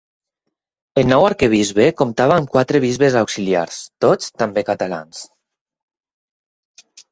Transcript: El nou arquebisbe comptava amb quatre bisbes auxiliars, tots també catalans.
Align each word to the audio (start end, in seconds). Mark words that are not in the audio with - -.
El 1.01 1.05
nou 1.11 1.25
arquebisbe 1.27 1.85
comptava 2.01 2.37
amb 2.43 2.49
quatre 2.55 2.81
bisbes 2.87 3.19
auxiliars, 3.21 3.79
tots 4.07 4.33
també 4.45 4.67
catalans. 4.73 5.23